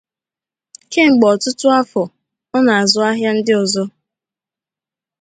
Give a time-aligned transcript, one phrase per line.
[0.91, 2.03] Kemgbe ọtụtụ afọ,
[2.55, 3.83] ọ na-azụ ahịa ndị ọzọ.